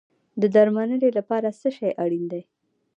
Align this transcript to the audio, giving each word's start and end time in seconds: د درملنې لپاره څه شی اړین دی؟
د 0.41 0.43
درملنې 0.55 1.09
لپاره 1.17 1.47
څه 1.59 1.69
شی 1.77 1.89
اړین 2.03 2.23
دی؟ 2.31 2.41